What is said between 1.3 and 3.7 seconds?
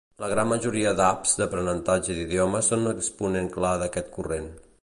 d'aprenentatge d'idiomes són un exponent